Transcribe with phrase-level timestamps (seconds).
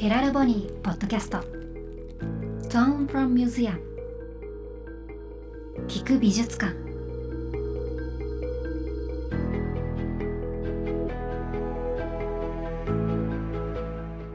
[0.00, 1.40] ヘラルボニーポッドキャスト。
[2.70, 3.78] Tone from Museum
[5.88, 6.72] 聞く美術館。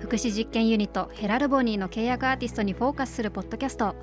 [0.02, 3.96] 福祉実験ユニットヘラルボニーの契約アーティストにフォーカスするポッドキャスト。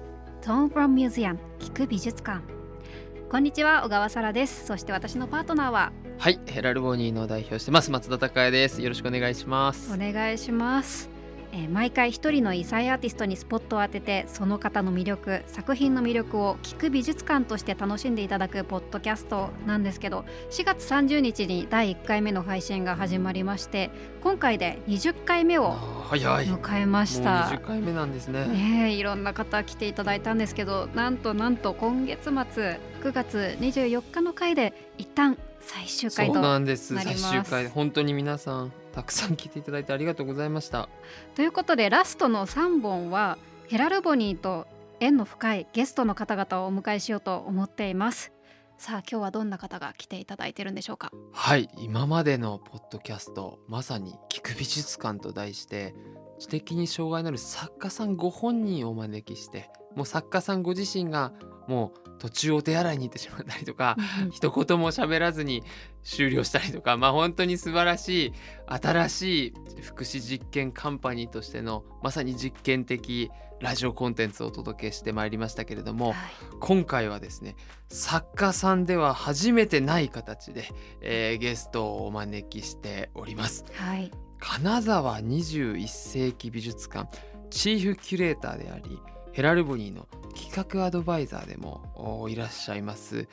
[0.42, 2.42] Tone from Museum 聞く美術館。
[3.30, 4.66] こんにちは小川沙羅です。
[4.66, 5.92] そして私のパートナーは。
[6.18, 7.92] はいヘラルボニーの代表してます。
[7.92, 8.82] 松田孝也です。
[8.82, 9.94] よろしくお願いします。
[9.94, 11.11] お願いします
[11.52, 23.90] えー、毎回一人の異彩アーティストにスポットを当ててその方の魅力作品の魅力を聞く美術館として楽しんでいただくポッドキャストなんですけど4月30日に第1回目の配信が始まりまして
[24.22, 25.74] 今回で20回目を
[26.10, 27.44] 迎えました。
[27.44, 28.46] 20回目なんですね。
[28.46, 36.86] ねいろんな方来ていただいたんですけどなんとなんと今月末9月24日の回で一旦最終回となります。
[36.86, 37.20] そうなんです。
[37.30, 37.68] 最終回。
[37.68, 40.88] 本当に皆さんたくさん聞いていただいてありがとうございました。
[41.34, 44.66] ということでラストの3本はヘラルボニーと
[45.00, 48.32] 縁の深いゲストの方々をお迎えしようと思っています。
[48.78, 51.10] さあ今日はどんな方が来ていただいてるんでしょうか？
[51.32, 55.94] はい今までのポッドキャストまさに聞く美術館と題して
[56.40, 61.32] 知的に障害のある作家さんご本人をお招きしてもう作家さんご自身が
[61.68, 63.96] もう途中お手洗いに行ってしまったりとか
[64.30, 65.62] 一言も喋らずに
[66.02, 68.32] 終了したりとかまあ本当に素晴らしい
[68.66, 76.16] 新しい福祉実験カンパニーとしてのまさに実験的ラジオコンテンツをお届けしてまいりましたけれども、はい、
[76.60, 77.54] 今回はですね
[77.88, 80.68] 作家さんでは初めてない形で、
[81.00, 83.64] えー、ゲストをお招きしております。
[83.74, 84.10] はい、
[84.40, 87.08] 金沢21世紀美術館
[87.50, 88.98] チーフキュレーターであり
[89.32, 93.28] ヘラルボニーの企画アドバイザーでもいらっしゃいます。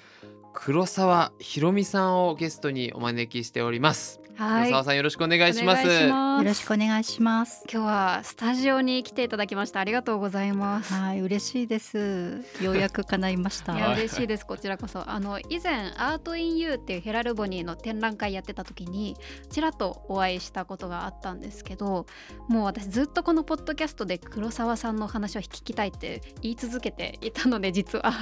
[0.53, 4.18] 黒沢ひろみさんをゲストにお招きしております。
[4.39, 5.85] はい、沢さんよろしくお願いします。
[5.85, 7.65] よろしくお願いします。
[7.69, 9.81] 今日はスタジオに来ていただきました。
[9.81, 10.93] ありがとうございます。
[10.93, 12.41] はい嬉しいです。
[12.61, 13.75] ようやく叶いました。
[13.77, 14.45] いや嬉しいです。
[14.45, 15.09] こちらこそ。
[15.09, 19.17] あの以前アートインユーっていうヘラルボニーの展覧会やってた時に
[19.49, 22.05] ちらっとお会いしたことがあったんですけど
[22.47, 28.13] もう私ずっとこのポッドキャストで黒沢さんの話を聞きたいって言い続けていたので実は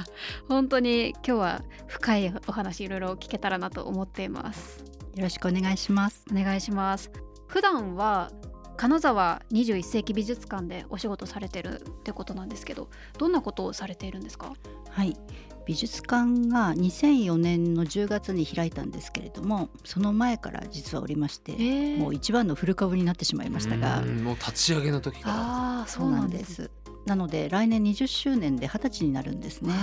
[0.50, 6.24] 本当に今日は深いお話いろいろ聞けたらなと思っていますよろしくお願いします。
[6.32, 7.10] お願いします。
[7.48, 8.32] 普段は
[8.76, 14.54] 金沢21世紀美術館でお仕事されてるってことなんですけどどんなことをされているんですか？
[14.92, 15.18] はい。
[15.66, 24.02] 美術館が2004年の10月に開いたんですけれどもその前から実はおりまして、えー、もう一番の古株になってしまいましたが。
[24.04, 25.36] もう立ち上げの時から。
[25.82, 26.70] あそうなんです
[27.08, 29.74] なので来年20周年で20歳になるんですね。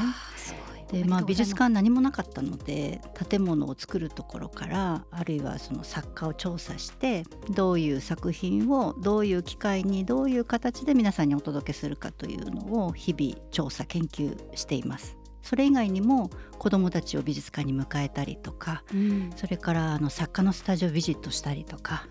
[0.94, 15.16] でまあ、美術館何もなかったので建物を作るところからあるいはその作家を調査してどういう作品をどういう機会にどういう形で皆さんにお届けするかというのを日々調査研究しています。
[15.42, 22.06] それ以外にも子どもたちを美術館に迎えたりとか、うん、それからあの作家のスタジオビジットしたりとか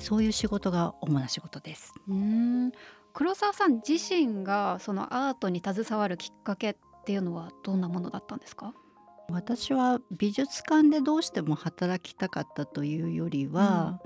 [0.00, 1.92] そういう仕事が主な仕事です。
[2.08, 2.72] うん
[3.12, 6.76] 黒沢さん自身がそのアートに携わるきっかけっ
[7.08, 8.74] ていうのはどんなものだったんですか？
[9.30, 13.98] 私は美術館でどうしても働きたかったというよりは、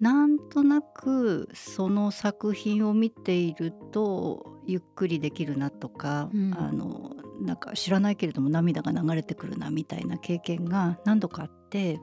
[0.00, 12.00] うん、なんとなくその作品を見ているとゆっくりできるなとか、うん、あのなんか知らないけれども涙が流れてくるなみたいな経験が何度かあって、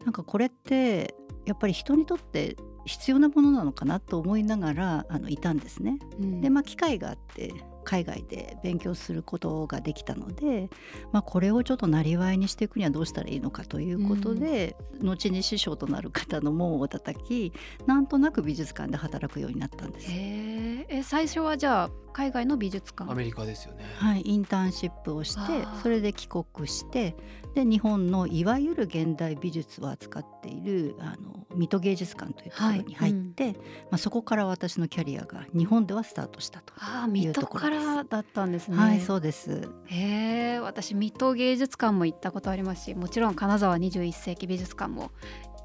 [0.00, 1.14] うん、なんかこれって
[1.46, 2.56] やっぱり人にとって
[2.86, 5.98] 必要なものなのかなと思いながらあのいたんですね。
[6.20, 7.52] うん、でまあ機会があって
[7.84, 10.68] 海外で勉強することができたので、
[11.12, 17.52] まあ、これをちょっとなりわいにしていくにはどうしたらいいのかということで、うん、後に師匠となる方の門を叩き
[17.86, 20.06] なんとなく美術館で働くようになったんです。
[20.10, 23.84] え最初はじゃあ海外の美術館アメリカですよね。
[23.96, 27.16] はいインターンシップをしてそれで帰国して
[27.54, 33.62] で日本のいわゆる現代美術を扱っているあの水戸芸術館というところに入って、はいうん、ま
[33.92, 36.74] あ、そこから私のキャリアが日本ではスタートしたと
[37.16, 38.76] いうところからだったんですね。
[38.76, 39.68] はいそうです。
[39.86, 45.12] へえ私水戸芸術館も行ったことありますしもちろん金沢21世紀美術館も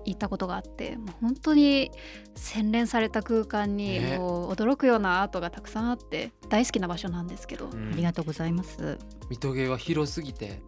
[0.05, 1.91] 行ったことがあってもう本当に
[2.35, 8.97] 洗練された空間にもう驚くようなアートがたくさんあって大好きな場所なんですけど、うん、ありがとうございます。
[9.29, 10.63] 水戸芸は広すぎて、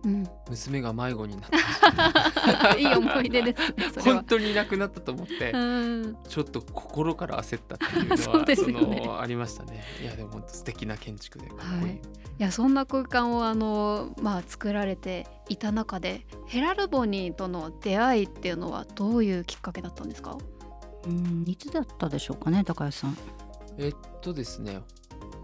[0.47, 2.77] 娘が迷子になった。
[2.77, 9.83] いい思い出です、ね、本当にいなくなったと思って、うん、ちょっと心から焦ったっていうのは そうですよ、ね、ありましたね。
[10.01, 11.99] いやでも本当素敵な建築でかっこいい、はい、い
[12.37, 20.37] やそんな空間をあのまあ作られていた中でヘラルボニーとの出会いっていうのはどういうきっかけだったんですか？
[21.05, 23.17] うんいつだったでしょうかね高橋さん。
[23.77, 24.81] えっとですね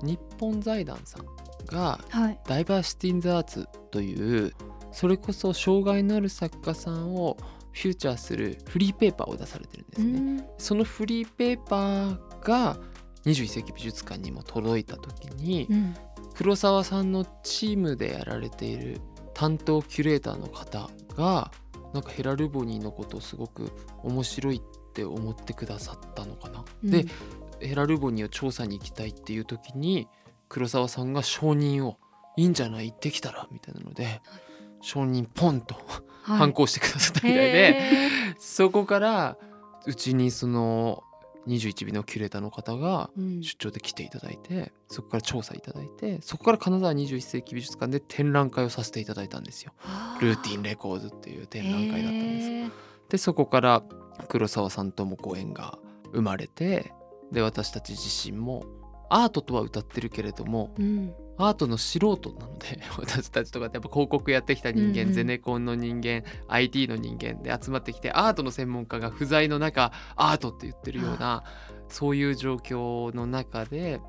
[0.04, 1.26] 日本財団さん
[1.66, 2.40] がはい。
[2.48, 4.54] ダイバーシティ・イン・ザ・アーツという
[4.92, 7.38] それこそ障害のある作家さんを
[7.74, 10.50] フューチャーするフリーペーパーを出されてるんですね。
[10.58, 12.78] そのフリーペーパーが
[13.26, 15.96] 21世紀美術館にも届いた時にうん。
[16.36, 19.02] 黒澤さんのチームでやられている
[19.38, 21.52] 担当キュレーターの方が
[21.94, 23.72] なんかヘラルボニーのことをすごく
[24.04, 26.66] 面白いって思ってくださったのかな。
[26.84, 27.06] で
[27.60, 30.08] ヘラルボニーを調査に行きたいっていう時に
[30.50, 31.98] 黒沢さんが承認を
[32.36, 32.90] 「いいんじゃない？
[32.92, 34.22] 行ってきたら」みたいなので
[34.82, 35.76] 承認ポンと
[36.24, 36.38] はい。
[36.40, 39.38] 反抗してくださったみたいで、へそこから
[39.86, 41.04] うちにその
[41.48, 49.72] 21尾のキュレーターの方が出張で来ていただいてそこから調査いただいてそこから金沢21世紀美術館で展覧会をさせていただいたんですよ。
[50.22, 52.48] ルーティンレコーズっていう展覧会だったんです。
[52.50, 52.72] へー
[53.10, 53.84] でそこから
[54.28, 55.78] 黒沢さんともご縁が
[56.12, 56.92] 生まれて
[57.32, 58.66] で私たち自身も
[59.10, 65.14] アートとは歌ってるけれどもうんアートの素人なので 私たちとかってやっぱ広告やってきた人間、うんうん。
[65.14, 71.44] ゼネコンの人間 IT の人間で集まってきてアートの専門家が不在の中アートって言ってるような
[71.90, 74.02] そういう状況の中で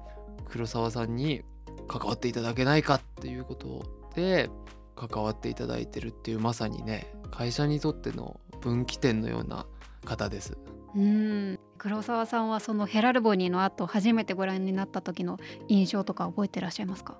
[0.49, 1.43] 黒沢さんに
[1.87, 3.85] 関わっていただけないかっていうこと
[4.15, 4.51] で
[4.97, 9.67] 関わっていただいてるっていうまさにね会社にとっての分岐点のような
[10.05, 10.57] 方です。
[10.95, 17.19] うん黒沢さんはそのヘラルボニーの後初めてご覧になった時の印象とか覚えてらっしゃいますか？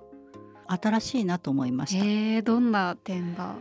[0.67, 2.03] 新しいなと思いました。
[2.03, 3.55] えー、どんな点が？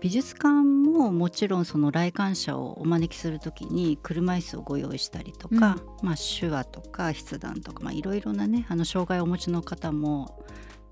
[0.00, 10.44] 美術館ももちろんその来館者をお招きする時に車椅子をご用意したりとか、まあ、手話とか筆談とかまあいろいろなねあの障害をお持ちの方も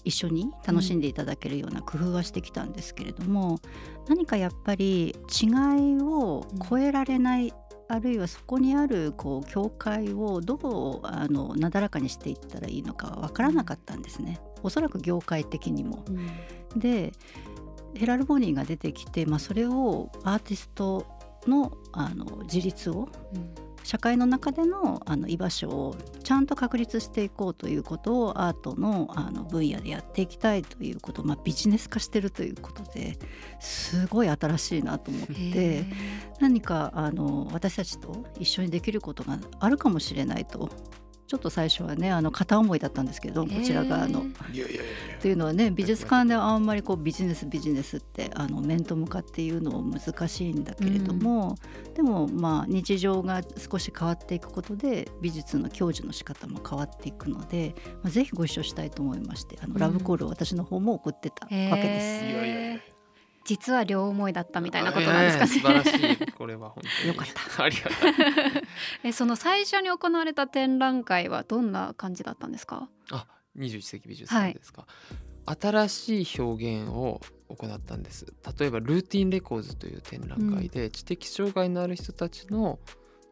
[0.06, 3.58] 一緒に楽しんでいただけるような工夫はしてきたんですけれども、
[4.08, 7.52] 何かやっぱり違いを超えられない、
[7.88, 14.40] あるいはそこにあるこう境界をどうあのなだらかにしていったらいいのかわからなかったんですね。
[14.62, 16.04] おそらく業界的にも。
[16.76, 17.12] で
[17.94, 21.06] ヘラルボニーが出てきて、まあ、それをアーティスト
[21.46, 23.08] のあの自立を
[23.86, 33.16] 社会の中でのあの居場所をちゃんと確立していこうということをアートのあの分野でやっていきたいということ、まあ、ビジネス化してるということで
[33.60, 35.86] すごい新しいなと思って
[36.40, 40.68] 何かあの私たちと一緒にできることがあるかもしれないと
[41.26, 44.24] ちょっと最初はねあの片思いだったんですけどこちら側の。
[44.52, 44.82] いやいやいや。
[45.18, 51.56] っていうのはね美術館ではあんまりこうビジネスビジネスってあの面と向かっていうのも難しいんだけれども、
[51.94, 59.80] でもまあ日常が少し変わっていくことで美術の享受の仕方も変わっていくので、まあ、ぜひご一緒したいと思いましてあの、うん。
[59.80, 62.24] ラブコールを私の方も送ってたわけです。
[62.24, 62.30] へー。
[62.30, 62.95] いやいやいや
[63.46, 65.50] 実は両思いだったみたいなことなんですかね。
[65.52, 66.32] ええ素晴らしい。
[66.32, 67.08] これは本当に。
[67.08, 67.62] よかった。
[67.64, 68.08] ありがた
[68.58, 68.62] い。
[69.04, 72.88] えその最初に行われた展覧会はどんな感じだったんですか？
[73.10, 73.26] あ
[73.56, 74.86] 21世紀美術館ですか、
[75.46, 78.26] 新しい表現を行ったんです。
[78.58, 82.78] 例えばルーティンレコーズという展覧会で、知的障害のある人たちの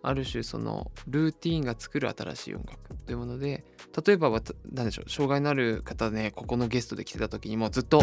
[0.06, 3.64] ある種そのルーティンが作る新しい音楽というもので
[4.06, 4.30] 例えば
[4.70, 8.02] 何でしょう障害のある方ねここのゲストで来てた時にもずっと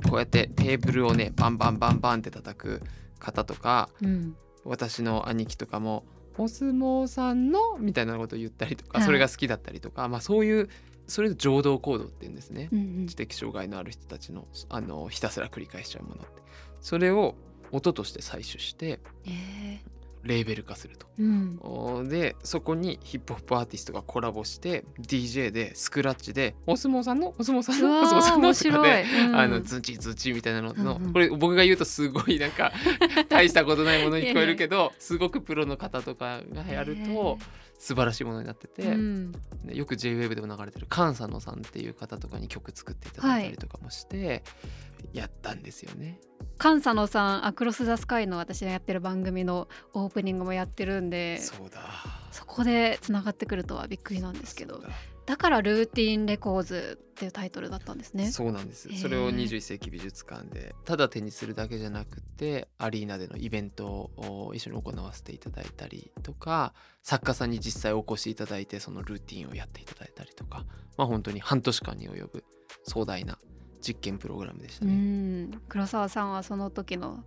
[0.00, 2.82] こうやってテーブルをねバンバンバンバンって叩く
[3.18, 4.34] 方とかうん、
[4.64, 6.04] 私の兄貴とかも
[6.38, 9.06] 「お相撲さんの」みたいなことを言ったりとか、はい。
[9.06, 10.70] それが好きだったりとか、まあ、そういう
[11.06, 16.42] それで情動行動って言うんですね、うん知的障害のある人たちのあのひたすら繰り返しちゃうものって。
[16.80, 17.34] それを
[17.72, 19.80] 音として採取してえ
[20.22, 21.06] レーベル化すると。
[21.18, 29.26] ーうん、おでそこにヒップホップアーティストがコラボして DJ でスクラッチで「お相撲さんのお相撲さんのお相撲さんの」とかでい。
[29.26, 29.36] うん。
[29.36, 31.12] あのズチズチみたいなのの、うんうん。
[31.12, 32.72] これ僕が言うとすごいなんか
[33.28, 37.38] 大したことないものに聞こえるけどすごくプロの方とかがやると
[37.80, 39.32] 素晴らしいものになってて、うん。
[39.64, 44.44] ねよく JWAVE でも流れてる菅佐野さんっていう方とかに曲作っていただいたりとかもして
[45.14, 46.20] やったんですよね。
[46.60, 51.80] 菅佐野さん「アクロス・ザ・スカイ」の私がやってる番組のオープニングもやってるんでそうだ。
[52.32, 54.82] そこでつながってくるとはびっくりなんですけど
[55.30, 58.30] だだから「ルーティン・レコーズ」っていうタイトルだったんですね。
[58.32, 72.44] そうなんですそれを21世紀美術館でただ手にするだけじゃなくてアリーナでのイベントを一緒に行わせていただいたりとか作家さんに実際お越しいただいてそのルーティンをやっていただいたりとかまあ本当に半年間に及ぶ
[72.84, 73.38] 壮大な
[73.80, 74.94] 実験プログラムでしたうね。
[74.94, 77.24] ん黒沢さんはその時の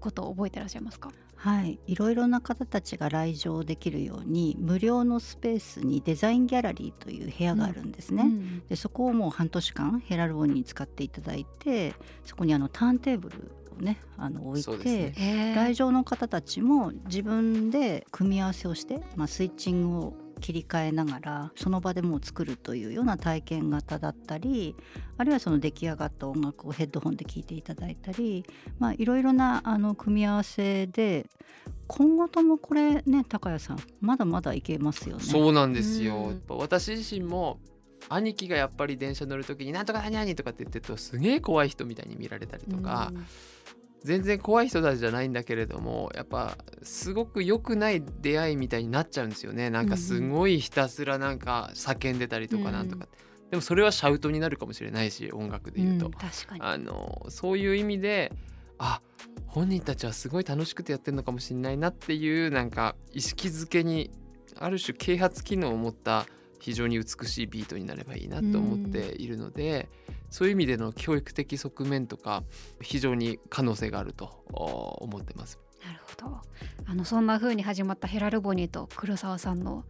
[0.00, 1.10] ことを覚えてらっしゃいますか？
[1.36, 8.22] はい、いろいろな方たちが来場できるように無料のスペースにデザインギャラリーという部屋があるんですね。
[8.22, 8.62] うん。
[8.68, 15.54] でそこをもう半年間ヘラルボニーに使っていただいてそこにあのターンテーブルをねあの置いて、ね。
[15.54, 24.76] 来場の方たちも自分で組み合わせをして、まあ、スイッチングを切り替えながらその場でもう作るというような体験型だったり
[25.16, 28.44] あるいはその出来上がった音楽をヘッドホンで聴いていただいたり、
[28.78, 31.26] まあ、いろいろなあの組み合わせで
[31.86, 35.24] 今後ともこれね高谷さんまだまだいけますよね。
[35.24, 37.60] そうなんですよ、私自身も
[38.08, 43.12] 兄貴がやっぱり電車乗る時に「なんとか何々」とかって言ってるとすげえ怖い人みたいに見られたりとか、
[44.06, 49.68] 全然怖い人たちじゃないんだけれどもやっぱすごく良くない出会いみたいになっちゃうんですよね。
[49.68, 53.08] なんかすごいひたすらなんか叫んでたりとかなんとか、
[53.50, 56.60] でもそれはシャウトになるかもしれないし音楽で言うと、うん確かに。
[56.62, 58.32] あのそういう意味で
[58.78, 59.02] あ
[59.48, 64.12] 本人たちはすごい楽しくてやってるのかもしれないなっていうなんか意識づけに
[64.56, 66.26] ある種啓発機能を持った
[66.60, 69.88] 非常に美しいビートになればいいなと思っているので、
[70.30, 72.44] そういう意味での教育的側面とか
[72.80, 75.58] 非常に可能性があるとお思ってます。
[75.84, 76.40] なるほど
[76.86, 79.84] あのそんな風に始まったヘラルボニーと黒沢さんの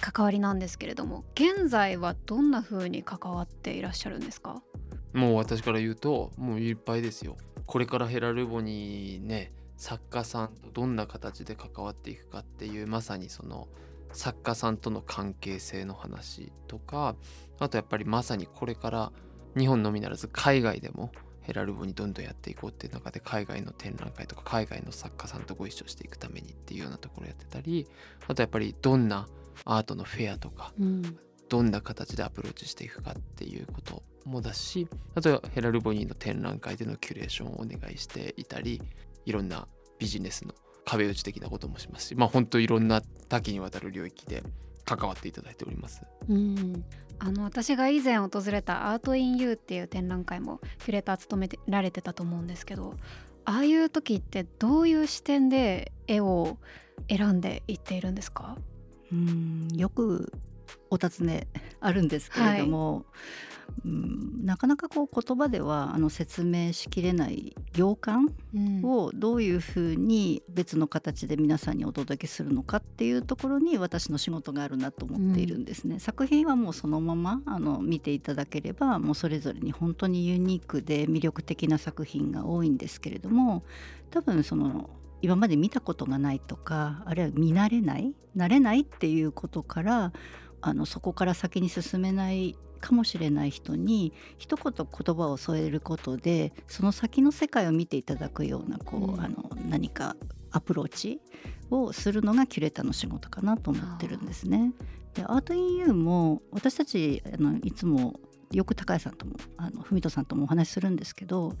[0.00, 4.62] 関わりなんですけれども現在はどんな風に関わっていらっしゃるんですか？
[5.12, 7.36] もう私から言うともういっぱいですよ。
[7.66, 13.68] これからヘラルボにね作家さんとどんな形で関わっていくかっていうまさにその
[14.12, 17.16] 作家さんとの関係性の話とか
[17.58, 19.12] あとやっぱりまさにこれから
[19.56, 27.88] 日本のみならず海外でもヘラルボにどんどんやっていこうっていう中で海外の展覧会とか海外の作家さんとご一緒していくためにっていうようなところをやってたり
[28.28, 29.28] あとやっぱりどんな
[29.64, 31.18] アートのフェアとかうん
[31.48, 38.80] どんな形でアプローチしていくかっていうこともだしあとはヘラルボニーの展覧会でのキュレーションをお願いしていたり
[39.26, 39.68] いろんな
[39.98, 40.54] ビジネスの
[40.86, 44.42] 壁打ち的なこともしますしまあ本当いろんな多岐にわたる領域で
[44.84, 46.02] 関わっていただいております。
[46.28, 46.84] うん
[47.18, 52.96] あの私が以前訪れたアート・イン・ユーっていう展覧会もキュレーター務めてられてたと思うんですけど
[53.44, 56.58] ああいう時ってどういう視点で絵を
[57.08, 58.56] 選んでいっているんですか？
[59.12, 60.32] うんよく
[60.90, 61.46] お尋ね
[61.80, 63.06] あるんですけれども、
[63.84, 75.98] うんなかなかこう言葉ではあの説明しきれない行間うんをどういうふうに別の形で皆さんにお届けするのかっていうところに私の仕事があるなと思っているんですね。
[75.98, 83.64] 作品はもうそのままあの見ていただければもうそれぞれに本当にユニークで魅力的な作品が多いんですけれども
[84.10, 84.90] 多分その
[85.22, 90.12] 今まで見たことがないとかあるいは見慣れない慣れないっていうことから
[90.60, 100.16] あのそこから先に進めないかもしれない人に一言言葉を添えることでその先の世界を見ていただくようなこう、うんあの何か
[100.50, 101.20] アプローチ
[101.70, 104.72] をするのがキュレーターの仕事かなと思ってるんですね。
[105.14, 108.20] でアート・イン・ユーも私たちあのいつも
[108.50, 111.54] よく崇弥さんともあの文登さんともお話しするんですけど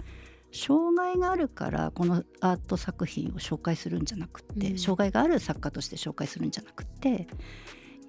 [0.52, 7.26] 障害があるからこのアート作品を紹介するんじゃなくって、うん障害がある作家として紹介するんじゃなくて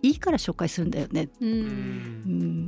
[0.03, 1.29] いいから紹介するんだよね。
[1.41, 1.51] ううん。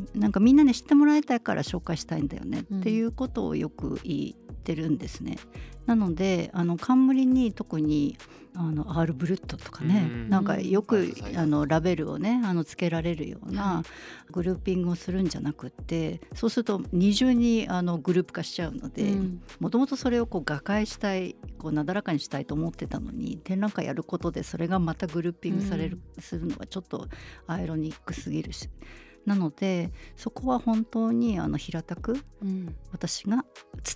[0.04, 2.66] ん、なんかみんなに知ってもらいたいから紹介したいんだよね。
[2.72, 2.80] うん。
[2.80, 4.34] っていうことをよく言
[4.66, 5.38] ってるんですね。
[5.86, 8.18] なのであの冠に特に
[8.56, 13.84] あのアール・ブルットとかね、うんなんかよくあのラベルをねあのつけられるような
[14.32, 19.42] グルーピングをするんじゃなくってそうすると二重にあのグループ化しちゃうのでうん。
[19.60, 27.08] もともとそれをこう瓦解したいこうなだらかにしたいと思ってたのに展覧会やることでそれがまたグルーピングされる、するのはちょっと
[27.46, 28.70] アイロニックすぎるし
[29.26, 32.76] なのでそこは本当にあの平たくうん。
[32.92, 33.44] 私が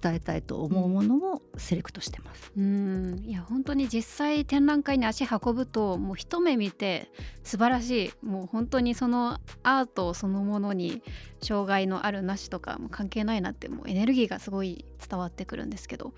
[0.02, 2.52] 伝えたいと思うものをセレクトしてます。
[2.58, 3.24] うん。
[3.26, 7.12] いや本当に実際展覧会に足運ぶともう一目見て
[7.44, 8.26] 素晴らしい。
[8.26, 11.02] もう本当にそのアートそのものに
[11.42, 16.14] 障害のあるなしとかもう関係ないなってもうエネルギーがすごい伝わってくるんですけど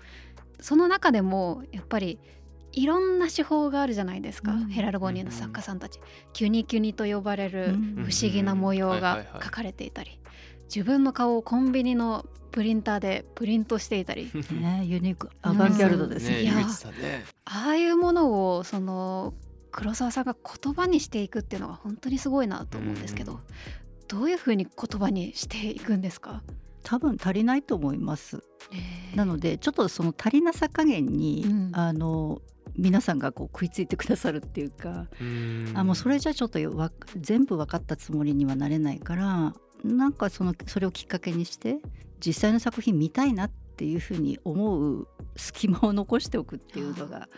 [0.60, 2.18] その中でもやっぱり
[2.72, 4.68] いろんな手法があるじゃないですか、うん。
[4.68, 6.00] ヘラルボニーの作家さんたち、
[6.32, 9.26] キュニキュニと呼ばれるうん不思議な模様がはいはいはい。
[9.42, 10.18] 描かれていたり
[10.64, 14.30] 自分の顔をコンビニのプリンターでプリントしていたり。
[14.52, 16.36] ね、ユニークアバンギャルドですね。
[16.36, 16.54] ね、いや。
[17.44, 19.34] ああいうものをその
[19.70, 23.38] 黒沢さんが言葉にしていくっていうのが本当にすごいなと思うんですけど、うん
[24.12, 26.42] どういうふうに言葉にしていくんですか、
[26.82, 28.42] 多分足りないと思います。
[29.14, 31.70] なのでちょっとその足りなさ加減に、うん。
[31.72, 32.42] あの
[32.76, 35.72] 皆さんがこう食いついてくださるっていうか、うん。
[35.74, 36.58] あもうそれじゃちょっと
[37.16, 41.78] 全部分かったつもりにはなれないからなんかそのそれをきっかけにして
[42.24, 47.28] 実際の作品見たいなっっていうふうに思う隙間を残しておくっていうのが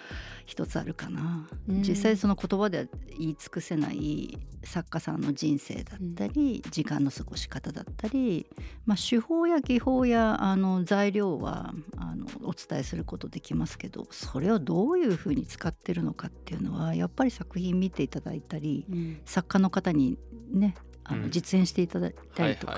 [0.46, 1.82] 一つあるかな、うん。
[1.82, 2.84] 実際その言葉では
[3.16, 8.46] 言い尽くせない作家さんの人生だったり、時間の過ごし方だったり、
[8.84, 19.20] まあ、手法や技法やあの材料はあのお伝えすることできますけどそれをどういうふうに使ってるのかっていうのはやっぱり作品見ていただいたりうん。
[19.24, 20.18] 作家の方に
[20.50, 21.22] ねあうん。
[21.22, 22.76] の実演していただいたりとか、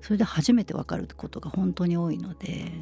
[0.00, 2.72] それで初めて分かることが本当に多いので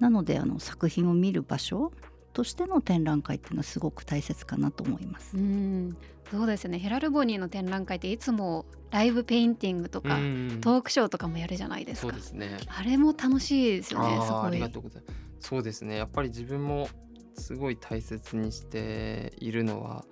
[0.00, 1.92] なのであの作品を見る場所
[2.32, 5.36] としての展覧会っていうのはすごく大切かなと思います。
[5.36, 5.96] うん。
[6.30, 6.78] そうですね。
[6.80, 12.08] ヘラルボニーの展覧会っていつもライブペインティングとか、うんトークショーとかもやるじゃないですか。
[12.12, 12.56] そうですね。
[12.66, 15.48] あれも楽しいですよねすあーあごいりがとうございます。
[15.48, 15.96] そうですね。
[15.96, 16.88] やっぱり自分も
[17.36, 20.04] すごい大切にしているのは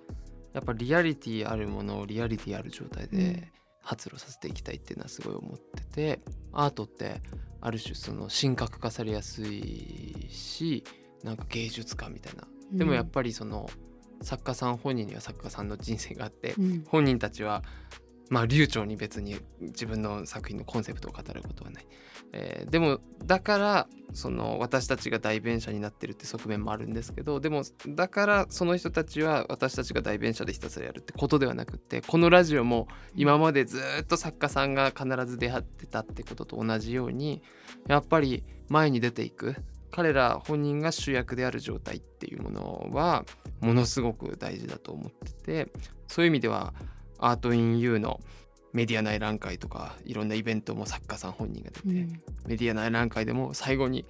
[0.53, 3.09] やっぱリアリティあるものをリアリティある状態うん。
[3.17, 3.51] で
[3.83, 6.19] 発露させていきたいっていうのはすごい思ってて
[6.51, 7.21] アートって
[7.61, 10.83] ある種その神格化されやすいし
[11.23, 12.47] なんか芸術家みたいな。
[12.71, 13.69] でもやっぱりその
[14.21, 16.83] 作家さん本人には作家さんの人生があってうん。
[16.87, 17.61] 本人たちは
[18.33, 21.85] まあ流暢に別に自分の作品のコンセプトを語ることはない、
[22.33, 37.43] えーでもだからその私たちが代弁者になってるって側面もあるんですけどでもだからその人たちは私たちが代弁者でひたすらやるってことではなくてこのラジオも今までずっと作家さんが必ず出会ってたってことと同じように
[37.87, 39.55] やっぱり前に出ていく
[39.91, 43.25] 彼ら本人が主役である状態っていうものは
[43.61, 45.71] ものすごく大事だと思ってて
[46.07, 46.73] そういう意味では
[47.19, 48.19] アートインユーの
[48.73, 52.21] メディア内覧会とかいろんなイベントも作家さん本人が出て、うん。
[52.47, 54.05] メディア内覧会でも最後に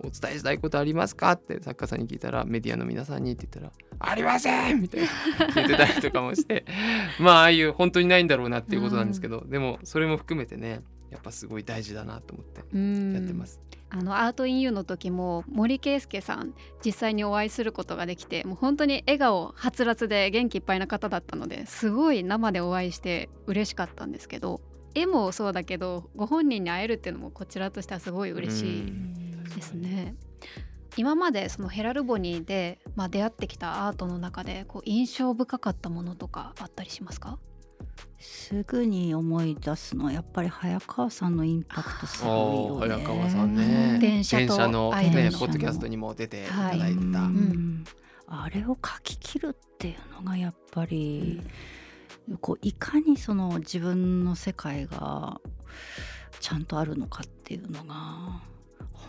[0.00, 1.32] お伝えしたいことありますか？
[1.32, 5.08] って作家さんに聞いたらメディアの皆さんにって言ったらありませんみたいな
[5.54, 6.64] 言ってたりとかもして
[7.20, 13.60] まあああいう本当にないんだろうなっていうことなんですけど、でもそれも含めてねやっぱすごい大事だなと思ってうんやってます。
[13.94, 24.62] あのアートインユーの時も森圭介さん実際にお会いすることができてもう本当に笑顔はつらつで元気いっぱいな方だったのですごい生でお会いして嬉しかったんですけど
[24.94, 28.92] 絵もそうだけどご本人に会えるっていうのもこちらとしてはすごい嬉しい
[29.54, 30.14] ですね。
[30.96, 37.38] 今までそのヘラルボニーで、まあ、出会ってきたアートの中でこう印象深かったものとかあったりしますか？
[38.18, 43.04] すぐに思い出すのはやっぱり早川さんのインパクトすごいよね。
[43.04, 43.98] 早川さんね。
[44.00, 45.38] 電車との、ね、の。
[45.38, 47.04] ポッドキャストにも出ていただいてた、ううん
[47.80, 47.84] ん。
[48.26, 51.42] あれを書き切るっていうのがやっぱり、
[52.40, 55.40] こういかにその自分の世界が
[56.40, 58.40] ちゃんとあるのかっていうのが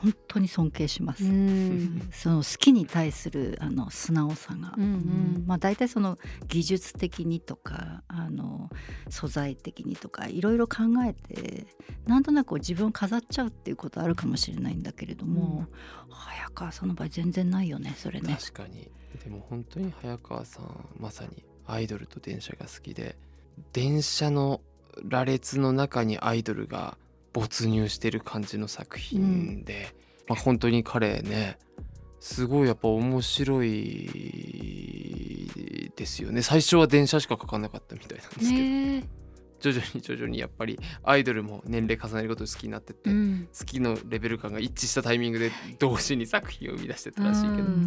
[0.01, 1.23] 本当に尊敬します。
[1.23, 2.09] うん。
[2.11, 5.43] その好きに対するあの素直さが、うんうん。
[5.45, 8.69] まあ、大体その技術的にとかあの
[9.09, 11.67] 素材的にとかいろいろ考えて
[12.05, 15.67] なんとなく自分を飾っちゃうっていうことあるかもしれないんだけれども、
[16.09, 18.37] 早川さんの場合全然ないよねそれね。
[18.39, 18.91] 確かに。
[19.23, 23.15] でも本当に早川さんまさにアイドルと電車が好きで
[23.71, 24.61] 電車の
[25.03, 26.97] 羅列の中にアイドルが
[27.33, 29.95] 没入してる感じの作品で、
[30.27, 31.57] まあ、本当に彼ね
[32.19, 34.09] すごいやっぱ面白い
[35.95, 36.41] ですよね。
[36.41, 39.22] 最初は電車しか書かなかったみたいなんですけど、ねえ
[39.63, 43.47] 徐々に 徐々にやっぱりアイドルも年齢重ねることを好きになってって、うん。
[43.57, 47.85] 好きのレベル感が一致したタイミングで 同時に作品を生み出してたらしいけど、うん。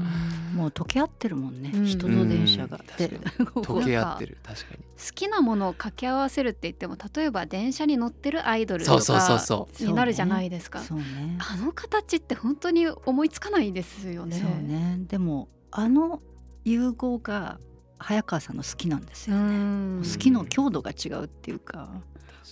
[0.55, 1.85] もう溶け合ってるもんね、うん。
[1.85, 2.79] 人と電車が。
[2.79, 4.39] 溶け合ってる。
[4.43, 4.79] 確かに。
[4.79, 9.87] 好きなものを掛け合わせるって言っても例えば電車に乗ってるアイドルとそうそうそうかそう。
[9.87, 10.81] になるじゃないですか。
[10.81, 14.37] あの形って本当に思いつかないですよね。
[14.37, 15.01] そうね。
[15.09, 16.23] でもあの
[16.65, 17.61] 融合が
[17.99, 21.89] 早川さんの好きなんですうよ、ん好きの強度が違うっていうか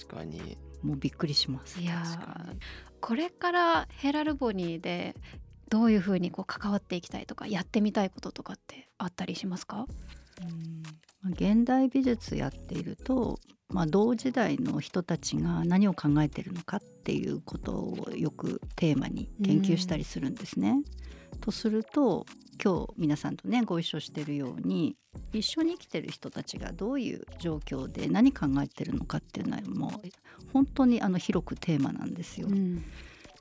[0.06, 1.80] 確かにもうびっくりします。
[1.80, 2.02] いや
[3.00, 5.14] これからヘラルボニーで
[5.68, 9.86] どういうふうにこう関わっていきたいとかやってみたいこととかってあったりしますか？
[11.22, 20.82] まあ現代美術やっていると、まあ、同時代の人たちが何を考えてるのかっていうことをよくテーマに研究したりするんですね。
[21.40, 22.26] とすると
[22.62, 24.96] 今日皆さんとねご一緒してるように
[25.32, 30.08] 一緒に生きてる人たちがどういう状況で何考えてるのかっていうのはもう
[30.52, 32.48] 本当にあの広くテーマなんですよ。
[32.48, 32.84] うん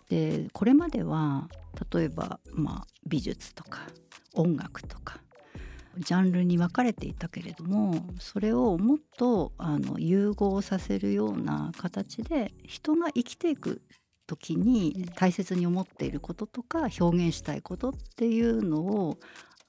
[0.10, 1.48] でこれまでは
[1.92, 3.82] 例えば、まあ、美術とか
[4.36, 5.20] 音楽とか
[5.98, 13.82] ジャンルに分かれていたけれどもそれをもっとあの融合させるような形で人が生きていく
[14.36, 19.18] 時に大切に思っていることとか表現したいことっていうのを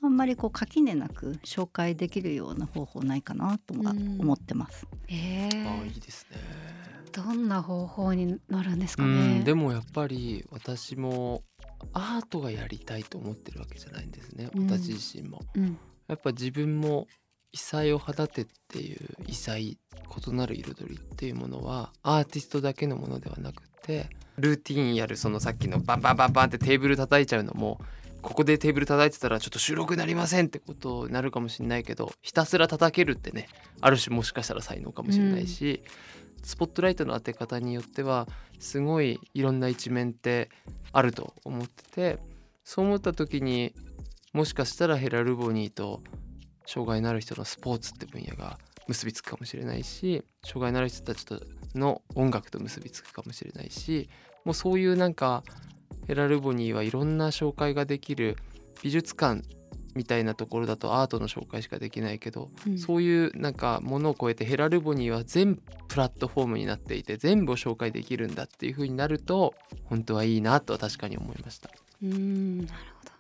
[0.03, 4.87] あんまりこう垣根なく紹介できるような方法ないかなとはうん思ってます。
[5.09, 6.39] えーああいいですね。
[7.13, 9.39] どんな方法になるんですかうね。
[9.41, 11.43] んでもやっぱり私も
[11.93, 15.41] アートがやりたいと思ってるわけじゃないんですね、うん私自身も。
[15.55, 17.07] うんやっぱ自分も
[17.53, 19.79] 異彩を放てっていう異彩
[20.27, 24.09] 異なる彩りっていうものはアーティストだけのものではなくて。
[24.37, 27.81] ルーティンやるそのさっきのバンバンバンバンってテーブル叩いちゃうのも
[28.21, 33.49] ここでテーブル叩いてたらちょっと収録になりませんってことになるかもしれないけどひたすら叩けるってね
[33.81, 35.83] ある種もしかしたら才能かもしれないし、
[36.43, 38.27] スポットライトの当て方によっては
[38.59, 40.51] すごいいろんな一面って
[40.93, 42.19] あると思ってて
[42.65, 43.75] そう思った時に
[44.33, 46.03] もしかしたらヘラルボニーと
[46.67, 51.41] 障害のある人のスポーツって分野が結びつくかもしれないし障害のある人たちと
[51.75, 54.09] の音楽と結びつくかもしれないし
[54.45, 55.43] もうそういうなんか
[56.07, 58.37] ヘラルボニーはいろんな紹介ができる
[58.83, 59.43] 美術館
[59.95, 62.79] みたいなところだとアートの紹介しかできないけど、うん。
[62.79, 65.55] そういうなんかものを超えてヘラルボニーは全
[65.87, 71.71] プラットフォームになっていて全部を紹介できるんだっていう風になると本当はいいなとは確かに思いました。
[72.03, 73.13] うんなるほど。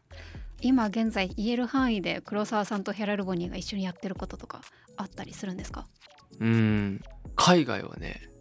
[0.62, 4.60] 今現在言える範囲で黒沢さんとヘラルボニーが一緒にやってることとか
[4.96, 5.86] あったりするんですか？
[6.40, 7.00] うん。
[7.36, 8.34] 海外はねあ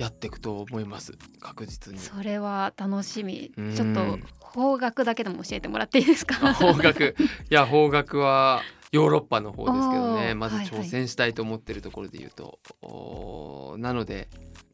[0.00, 1.12] やっていくと思います。
[1.40, 2.00] 確実に。
[2.00, 3.52] それは楽しみ。
[3.56, 3.74] うん。
[3.74, 6.36] ちょっと方角だけでも教えてもらっていいですか？
[6.40, 7.04] あ方角。
[7.04, 7.14] い
[7.50, 10.34] や方角はヨーロッパの方ですけどね。
[10.34, 10.80] まずはいはい。
[10.80, 13.76] 挑戦したいと思ってるところで言うと、おー。
[13.76, 14.28] なので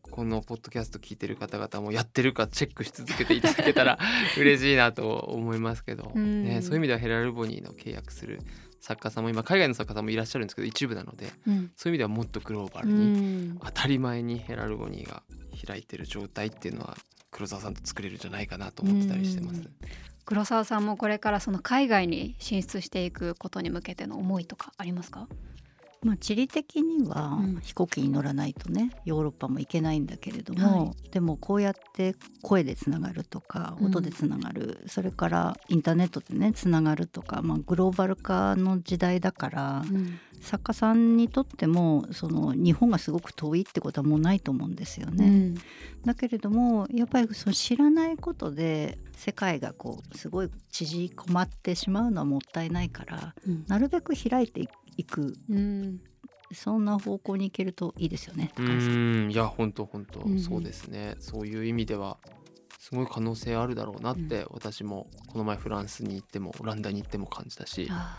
[0.09, 3.99] このポッドキャスト聞いてる方々もやってるかチェックし続けていただけたら
[4.39, 6.45] 嬉しいなと思いますけど、うん。
[6.45, 8.41] ね、そういう意味ではヘラルボニーの契約する
[8.81, 11.71] 作家さんも今海外の作家さんもいらっしゃるんですけど一部なのでうん。
[11.77, 13.59] そういう意味ではもっとグローバルうにん。
[13.65, 15.23] 当たり前にヘラルボニーが
[15.67, 16.97] 開いてる状態っていうのは
[17.31, 19.63] 黒沢さんと作れるんじゃないかなと思ってたりしてます。
[20.25, 25.29] 黒沢さんもこれからその海外に進出していくことに向けての思いとかありますか？
[26.03, 27.61] まあ、地理的にはうん。
[27.63, 33.87] 飛行機に乗らないとねヨーロッパも行けないんだけれども、でもこうやって声でつながるとかうん。
[33.87, 39.85] 音でつながる、それからインターネットでねつながるとか、まあ、グローバル化の時代だから、
[40.41, 45.55] 作家さんにとってもその日本がすごく遠いってことはもうないと思うんですよね。
[46.05, 53.65] だけれどもやっぱりその知らないことで世界がこうすごい縮こまってしまうのはもったいないからうん。
[53.67, 54.71] なるべく開いていく
[55.49, 56.01] うん。
[56.53, 58.53] そんな方向に行けるといいですよね。
[58.57, 59.31] うん。
[59.31, 60.39] いや本当本当、うん。
[60.39, 61.17] そうですね。
[61.19, 62.19] そういう意味では
[62.79, 68.19] すごい可能性あるだろうなって、私もこの前フランスに行ってもオランダに行っても感じたしあ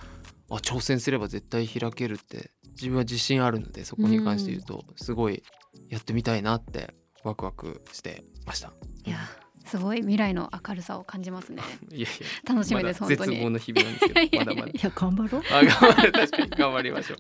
[0.50, 5.44] あ挑戦すれば絶対開けるって自分は自信あるのでそこに関して言うとすごい
[5.90, 8.74] やってみたいなってワクワクしてました。
[9.06, 9.20] ーいや
[9.67, 11.62] すごい未来の明るさを感じますね。
[11.91, 13.32] いやい楽しやまだみです本当に。
[13.32, 14.38] 絶望の日々なんですけど。
[14.39, 14.67] まだまだ。
[14.67, 15.41] いや頑張ろう。
[15.51, 16.12] あ頑張る。
[16.12, 16.49] 確かに。
[16.49, 17.17] 頑張りましょう。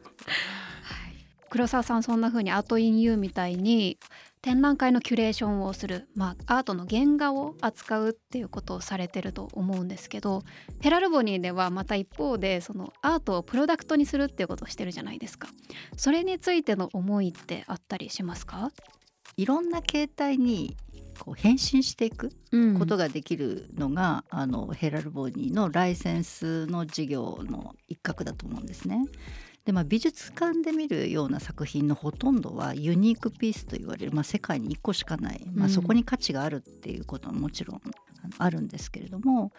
[1.49, 3.97] 黒沢さんそんな風にアートインユーみたいに
[4.41, 10.43] 展覧会のキュレーションをする、まあ、アートの原画を扱うっていうことをされてると思うんですけど
[10.81, 15.47] ヘラルボニーではまた一方でそのアートをプロダクトにするっていうことをしてるじゃないですか。
[15.95, 18.71] それについての思いってあったりしますか、
[19.35, 20.75] いろんな形態に
[21.17, 29.05] こう変身していくうんことができるのが、あのヘラルボニーのライセンスの事業の一角だと思うんですね。
[29.67, 37.81] でまあ、美術館で見るような作品のほとんどはユニークピースと言われる、まあ、世界に1個しかない、まあ、うんそこに価値があるっていうことはもちろん
[38.37, 39.51] あるんですけれども、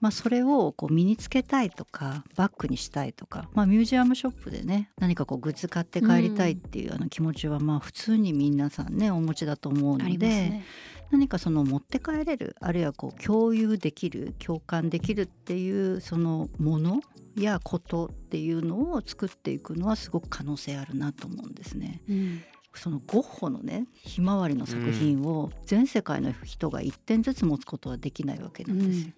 [0.00, 10.28] まあ、それをこう身につけたいとかバッグにしたいとか、まあ、ミュージアムショップでね何かこうグッズ買って帰りたいっていうあの気持ちはまあ普通に皆さんねお持ちだと思うあので。
[10.28, 10.64] ね。
[11.10, 17.00] 何かその持って帰れるあるいはこう共有できる共感できるっていうそのもの
[17.36, 22.02] やことっていうのを作っていくのはすごく可能性あるなと思うんですね。
[22.08, 22.42] うん
[22.78, 29.12] そのゴッホのねひまわりの作品を全世界の人が1点ずつ持つことはできないわけなんですよ。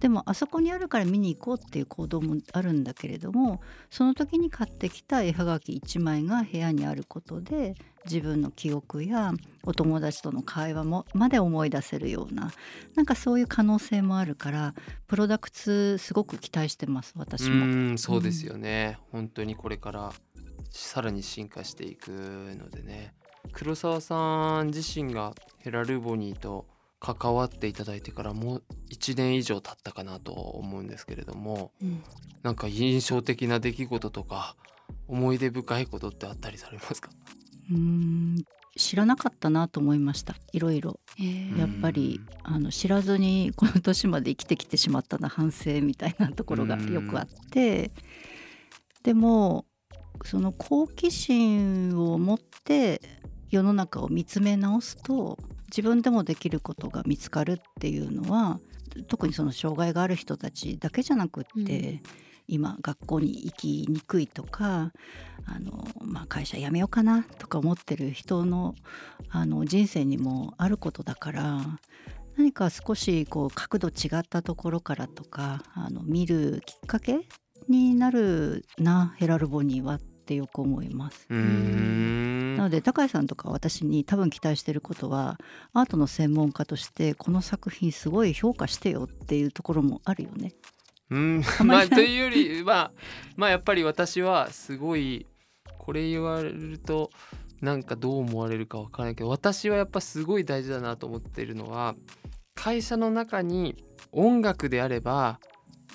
[0.00, 7.74] でもあそこにあるから見に行こうっていう行動もあるんだけれどもその時に買ってきた絵はがき1枚が部屋にあることで
[8.06, 12.50] 自分の記憶やお友達との会話もまで思い出せるような
[12.94, 14.74] なんかそういう可能性もあるから
[15.06, 17.98] プロダクツすごく期待してます私うも。
[17.98, 20.12] そうですよね、本当にこれから
[20.70, 23.14] さらに進化していくのでね。
[23.52, 26.66] 黒沢さん自身がヘラルボニーと
[27.00, 32.02] 関わっていただいてからもう1年以上経ったかなと思うんですけれどもうん。
[32.42, 34.56] なんか印象的な出来事とか
[35.08, 37.10] 思い出深いことってあったりされますか？
[37.70, 38.44] うーん
[38.76, 40.36] 知らなかったなと思いました。
[40.52, 41.58] いろいろえー。
[41.58, 47.90] やっぱりあの知らずにこの年まで生きてきてしまったな反省みたいなところがよくあって。
[49.02, 49.64] でも
[50.24, 53.00] その好奇心を持って
[53.50, 55.38] 世の中を見つめ直すと
[55.70, 58.60] 自分でもできることが見つかるっていうのは
[59.08, 62.00] 特にその障害がある人たちだけじゃなくって、うん、
[62.48, 64.92] 今学校に行きにくいとか
[65.46, 68.74] あの、まあ、会社辞めようかなとか思ってる人の
[69.28, 71.60] あの人生にもあることだから
[72.36, 77.20] 何か少しこう角度違ったところからとかあの見るきっかけ
[77.70, 81.26] になるなヘラルボニーはってよく思います。
[81.30, 85.38] なので高井さんとか私に多分期待してることは
[85.72, 90.52] アートの専門家としてこの作品すごい評価してよっていうところもあるよね。
[91.10, 92.92] うんまあというよりまあ
[93.36, 95.26] まあやっぱり私はすごい
[95.78, 97.10] これ言われると
[97.60, 101.96] なんかどう思われるかわからないけど私はやっぱすごい大事だなと思ってるのは
[102.54, 103.76] 会社の中に
[104.12, 105.40] 音楽であれば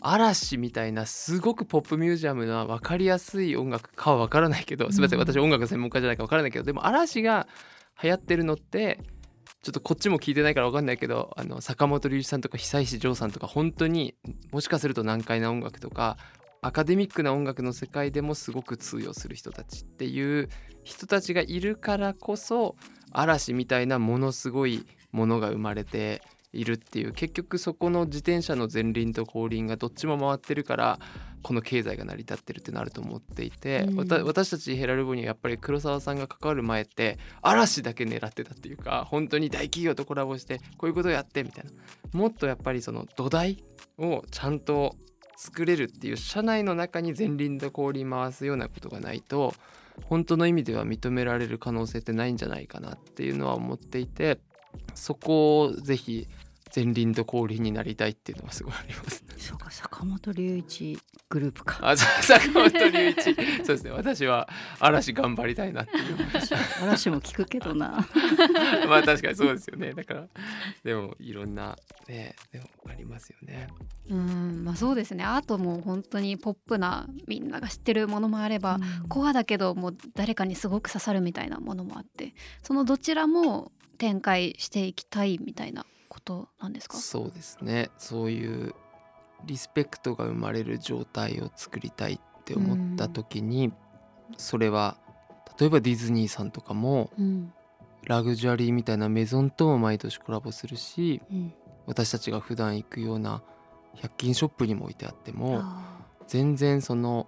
[0.01, 7.47] 嵐みたいなすごくポップミュージアムな分かりやすい音楽かは分からないけどすみません私音楽専門家じゃないか分からないけどでも嵐が
[8.01, 8.99] 流行ってるのって
[9.63, 14.15] ちょっとこっちも聞いてないから分かんないけどあの坂本龍一さんとか久石譲さんとか本当に
[14.51, 16.17] もしかすると難解な音楽とか
[16.61, 20.49] アカデミックな音楽の世界でもすごく通用する人たちっていう
[20.83, 22.75] 人たちがいるからこそ
[23.11, 26.21] 嵐みたいなものすごいものが生まれて
[26.55, 27.13] いるっていう。
[27.13, 30.99] 結局そこの自転車の前輪と後輪がどっちも回ってるから
[31.41, 41.71] この経済が成り立ってるってなると思っていて、うん、私たちヘラルボにはやっぱり黒沢さんが関わる前って嵐だけ狙ってたっていうか本当に大企業とコラボしてこういうことをやってみたいな。
[42.13, 43.63] もっとやっぱりその土台
[43.97, 44.95] をちゃんと
[45.37, 49.53] 作れるっていう社内の中に前輪と後輪回すようなことがないと
[50.05, 54.39] 本当の意味では認められる可能性ってないんじゃないかなっていうのは思っていて
[54.93, 56.27] そこをぜひ
[56.73, 59.23] 前輪と後輪になりたいっていうのはすごいあります。
[59.37, 60.97] そうか坂本龍一
[61.29, 61.79] グループか。
[61.81, 63.23] あ坂本龍一
[63.65, 64.49] そうですね私は
[64.79, 66.17] 嵐頑張りたいなっていう。
[66.81, 68.07] 嵐も聞くけどな。
[68.87, 70.27] まあ確かにそうですよねだから
[70.83, 73.67] でもいろんなねでもありますよね。
[74.09, 85.85] うんまあそうですねアートも本当にポップなみんなが知ってるものもあれば、うん、コアだけどもう誰かにすごく刺さるみたいなものもあってそのどちらも展開していきたいみたいな
[86.25, 86.97] ことなんですか？
[86.97, 87.89] そうですね。
[87.97, 88.73] そういう
[89.45, 93.71] リスペクトが生まれる状態を作りたいって思った時に、
[94.37, 94.97] それは
[95.59, 97.53] 例えばディズニーさんとかも、うん、
[98.03, 101.53] ラグジュアリーみたいなメゾンとも毎年コラボするし、うん、
[101.85, 103.43] 私たちが普段行くような
[103.97, 105.63] 100均ショップにも置いてあっても
[106.27, 107.27] 全然その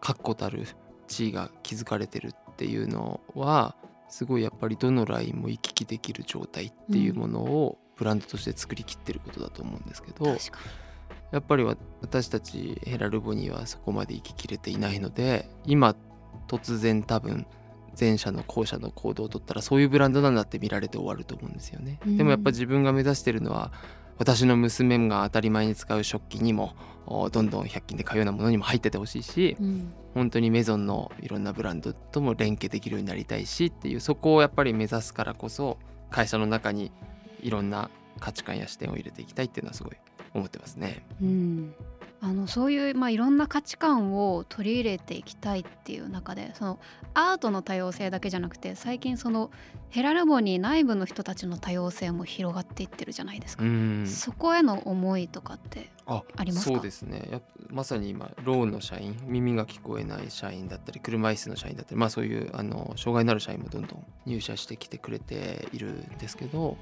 [0.00, 0.66] 確固たる
[1.06, 3.76] 地位が築かれてるっていうのは
[4.08, 10.26] すごいやっぱりどのラインも行き来できる状態っていうものをブランドとして作りきってることだと思うんですけど
[11.30, 11.64] やっぱり
[12.00, 15.96] 私たちヘラルボニーはそこまで行ききれていないので今
[16.48, 17.46] 突然多分
[17.98, 22.00] 前者の後者の行動を取ったらそういうブランドなんだって見られて終わると思うんですよね。
[22.06, 23.70] うん、でもやっぱ自分が目指してるのは
[24.18, 26.74] 私の娘が当たり前に使う食器にも
[27.06, 35.78] どんどん100均で買うようなものにも入っててほしいし、うん、本当にメゾンのいろんなブランドとも連携できるようになりたいしっていうそこをやっぱり目指すからこそ
[36.10, 36.92] 会社の中に
[37.42, 39.96] いろんな価値観や視点を入れていきたいっていうのはすごい
[40.32, 41.04] 思ってますね。
[41.20, 41.74] うん
[42.24, 46.78] あのそういう、まあ、いろんな価値観を取り入れていきたいっていう中でその
[47.14, 49.50] アートの多様性だけじゃなくて最近その
[49.90, 53.64] ヘラルボニー内部の人たちの多様性も広がっていってるじゃないですか。
[54.06, 56.74] そこへの思いとかってありますか？
[56.76, 66.76] そうですねやまさに今ローンの社員耳が聞こえない社員だったり車椅子の社員だったり、まあ、そういうあの障害のある社員もどんどん入社してきてくれているんですけど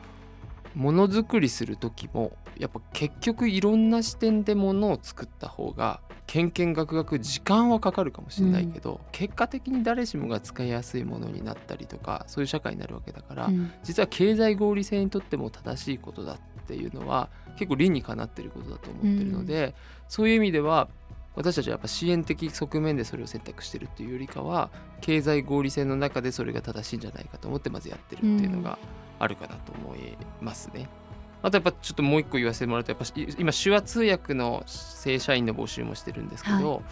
[0.74, 19.74] ものづくりする時もやっぱ結局いろんな視点でものを作った方がけんけんがくがく時間はかかるかもしれないけど、うん、結果的に誰しもが使いやすいものになったりとかそういう社会になるわけだから、うん、実は経済合理性にとっても正しいことだっていうのは結構理にかなってることだと思ってるので、うん、
[20.08, 20.88] そういう意味では
[21.34, 28.78] 私たちはやっぱ支援的側面でそれを選択してるっていうよりかは経済合理性の中でそれが正しいんじゃないかと思ってまずやってるっていうのが
[29.20, 30.88] あるかなと思いますね。
[31.42, 33.04] あとやっぱちょっともう一個言わせてもらうとやっぱ
[33.38, 36.82] 今手話通訳の正社員の募集もしてるんですけど、はい、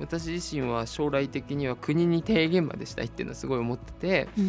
[0.00, 4.40] 私自身は将来的には国に提言までしたいっていうのはすごい思ってて、う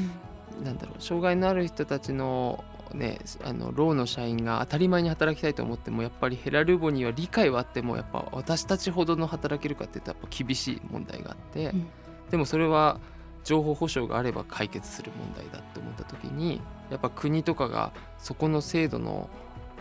[0.61, 11.87] ん、なんだろう障害のある人たちのね、あのローの社員が当たり前に働きたいと思ってもやっぱりヘラルボには理解はあってもやっぱ私たちほどの働けるかっていったらやっぱ厳しい問題があって、うん、
[12.31, 12.99] でもそれは
[13.43, 19.29] 情報保障があれば解決する問題だって思った時にやっぱ国とかがそこの制度の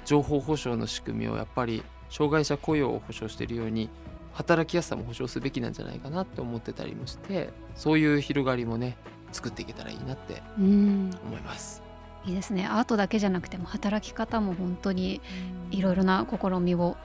[0.05, 3.91] 情報保障の仕組みをやっぱり障害者雇用を保障しているように
[4.33, 8.97] 働きやすさも保障すべきなんじゃないかなって思ってたりもしてそういう広がりもね
[9.33, 11.83] 作っていけたらいいなって思います。
[12.27, 15.23] いいですねアートだけじゃなくても働き方も本当に
[15.71, 16.97] いろいろな試みを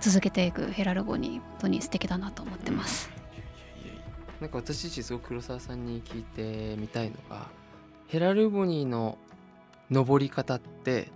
[0.00, 3.19] 続けていくヘラルボに本当に素敵だなと思ってます。
[4.40, 7.48] なんか私自身すごく黒沢さんに聞いてみたいのが
[8.08, 9.18] ヘラルボニーの
[9.90, 11.10] 登り方って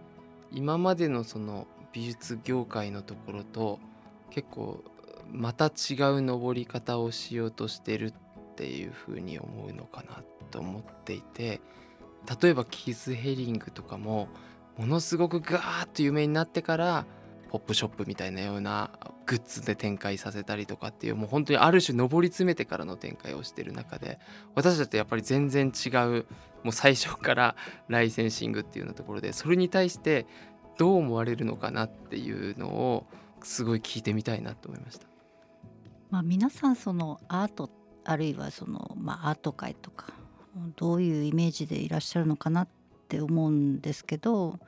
[0.52, 3.78] 今までのその美術業界のところと
[4.30, 4.84] 結構
[5.30, 11.60] また違う登り方をしようとしてるっていうふうに思うのかなと思っていて
[12.40, 14.28] 例えばキース・ヘリングとかも
[14.76, 17.06] ものすごくガーッと有名になってから
[17.54, 18.90] ポップショップみたいなような
[19.26, 24.18] グッズで展開させたりとかっていうもう本当にある種上り詰めてからの展開をしてる中で
[24.56, 26.26] 私たちとやっぱり全然違う
[26.64, 27.54] もう最初から
[27.86, 30.26] ライセンシングっていうようなところでそれに対して
[30.78, 33.06] どう思われるのかなっていうのを
[33.44, 35.06] すごい聞いてみたいなと思いました。
[36.10, 37.70] まあ、皆さんそのアート
[38.02, 40.08] あるいはその、まあ、アート界とか
[40.74, 42.68] どういうイメージでいらっしゃるのかなっ
[43.08, 44.58] て思うんですけど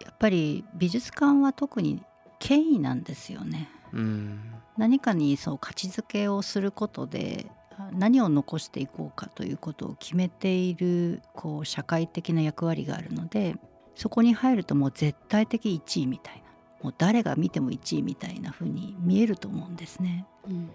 [0.00, 2.02] やっぱり美術館は特に
[2.38, 3.68] 権威なんですよね。
[3.92, 4.40] うん
[4.76, 7.46] 何かにそう価値づけをすることで
[7.92, 13.56] 何を残していこうかということを決めているこう社会的な役割があるので
[13.94, 16.42] そこに入るともう絶対的1位みたいな
[16.82, 20.26] もう誰が見ても1位みたいな風に見えると思うんですね。
[20.46, 20.70] うん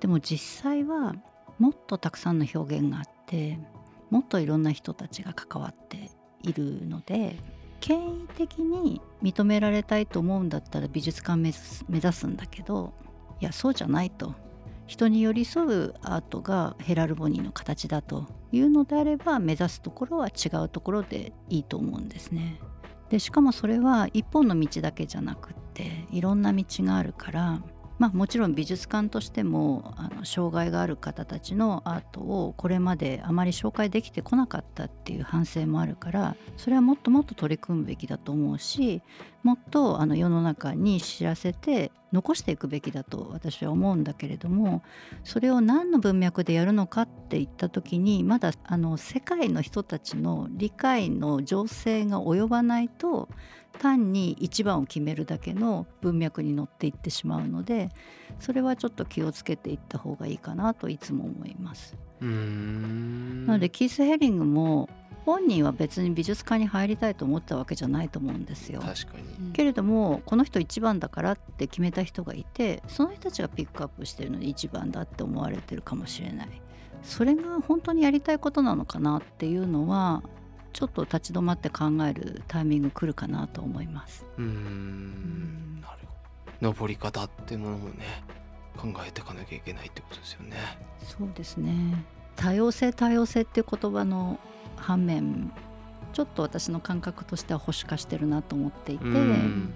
[0.00, 1.14] でも実際は
[1.60, 3.56] もっとたくさんの表現があって
[4.10, 6.10] もっといろんな人たちが関わって
[6.42, 7.36] いるので
[7.82, 12.94] 権威的に認められたいと思うんだったら美術館目指す目指すんだけど
[13.40, 14.36] いやそうじゃないと
[14.86, 22.60] 人に寄り添うアートがヘラルボニーの形だというのであれば目指すところは違うところでいいと思うんですね。
[23.08, 27.62] でしかもそれは一本の道だけじゃなくっていろんな道があるから
[28.02, 39.02] まあ、もちろん美術館としてもあの障害がある方たちのアートをこれまであまり紹介できてこなかったっていう反省もあるからそれはもっともっと取り組むべきだと思うし
[39.44, 44.82] もっとあの世の中に知らせて残していくべきだと私は思うんだけれども
[45.24, 53.28] それを何の文脈でやるのかっていった時にまだあの世界の人たちの理解の情勢が及ばないと
[53.78, 57.88] 単に一番を決めるだけの文脈に乗っていってしまうので
[58.38, 61.96] それはちょっと気をつけていった方がいいかなといつも思います。
[62.20, 64.88] うーんなのでキース・ヘリングも
[65.24, 68.80] 本人は別に美術館に入りたいと思ったわけじゃないと思うんですよ。
[68.80, 76.48] 確かにけれどもこの人一番だからって決めた人がいてその人たちがピックアップしてるのに一番だって思われてるかもしれない
[77.02, 80.22] それが本当にやりたいことなのかなっていうのは
[80.72, 84.24] ちょっと立ち止まって考えるタイミング来るかなと思います。
[84.38, 86.14] うーんなるほ
[86.60, 88.24] ど登り方ってものもね
[88.76, 90.56] 考えていかなきゃいけないってことですよね。
[91.02, 92.04] そうですね
[92.36, 94.38] 多様性多様性っていう言葉の
[94.82, 95.52] 反面
[96.12, 99.72] ちょっと私の感覚としては保守化してるなと思っていてうん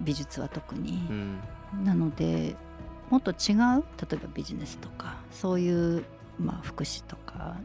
[0.00, 1.12] 美術は特にう。
[1.12, 1.38] ん
[1.84, 2.56] なので
[3.10, 6.04] もっと違う例えばビジネスとかそういう、
[6.38, 7.56] まあ、福祉とか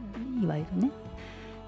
[0.42, 0.92] いわゆるね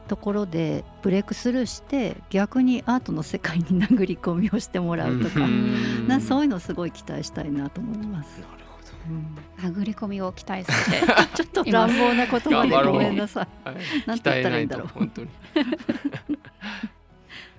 [0.09, 8.41] ところでブレイクスルーして逆にアートの世界に殴り込みをしてもらうとか、うんなそういうのすごい期待したいなと思います。
[9.09, 9.73] なるほど。
[9.73, 13.67] うん殴り込みを期待させて ちょっと乱暴な言葉でごめんなさい。
[13.67, 13.75] はい。
[14.05, 14.87] なんて言ったらいいんだろう。
[14.87, 15.29] 本当に。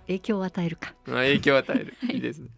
[0.07, 0.95] 影響を与えるか。
[1.07, 1.95] まあ影響を与える。
[2.13, 2.19] い。
[2.19, 2.49] いですね。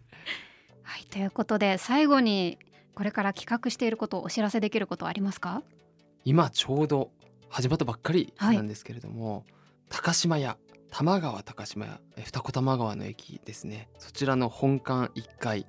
[0.83, 2.57] はいということで最後に
[2.95, 5.63] これから企画していることをお知らせできることはありますか？
[6.25, 7.11] 今ちょうど
[7.49, 9.45] 始まったばっかりなんですけれども、
[9.89, 10.57] 高島屋
[10.89, 13.89] 多摩川高島屋え二子玉川の駅ですね。
[13.97, 15.65] そちらの本館1階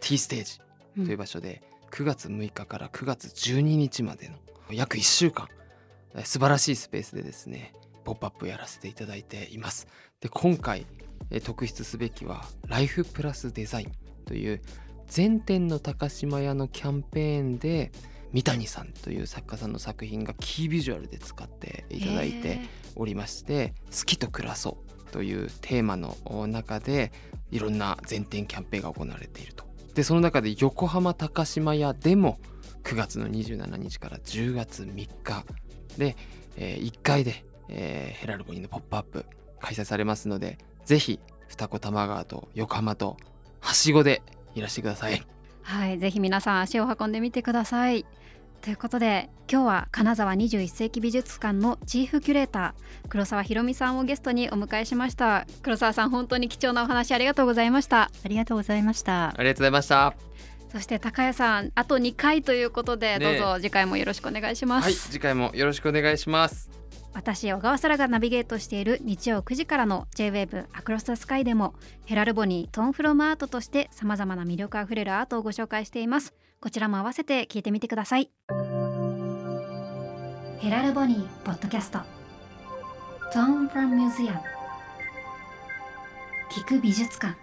[0.00, 0.58] T ステージ
[1.04, 4.36] という場所で、9月6日から9月12日までの
[4.70, 5.48] 約1週間
[6.14, 7.74] え素晴らしいスペースでですね
[8.04, 9.86] ポップアップやらせていただいています
[10.20, 10.86] で今回
[11.30, 13.92] え特筆すべきはライフプラスデザイン
[14.24, 14.62] という
[15.06, 17.92] 全店の高島屋のキャンペーンで
[18.32, 22.60] 三谷さんという作家さんの作品がキービジュアルで使っていただいて
[22.96, 27.12] おりまして「好きと暮らそう」というテーマの中で
[27.50, 29.71] いろんな全店キャンペーンが行われていると。
[29.94, 32.38] でその中で横浜高島屋でも
[32.84, 35.44] 9月の27日から10月3日
[35.98, 36.16] で、
[36.56, 39.24] え1回で、えーヘラルボニーのポップアップ
[39.60, 43.16] 開催されますのでぜひ二子玉川と横浜と
[43.60, 44.22] はしごで
[44.54, 45.22] いらしてください。
[45.62, 48.04] はいぜひ皆さん足を運んでみてください
[48.62, 59.34] ということで今日は金沢21世紀美術館のチーフキュレーター黒沢ひろみさんをゲストにお迎えしました黒沢さん本当に貴重なお話ありがとうございましたありがとうございました。
[59.36, 60.14] ありがとうございました。
[60.70, 66.70] そして高谷さんあと2回ということで、ねえどうぞ次回もよろしくお願いします、はい、次回もよろしくお願いします。
[67.12, 71.74] 私小川沙羅がナビゲートしている日曜9時からの J-WAVE アクロスタスカイでも
[72.06, 76.32] ヘラルボニートーンフロムアートとしてさまざまな魅力あふれるアートをご紹介しています
[76.62, 78.30] こちらも合わせて聞いてみてください。
[80.60, 81.98] ヘラルボニーポッドキャスト。
[83.34, 84.40] ゾーンフロムミュージアム。
[86.52, 87.41] 聞く美術館。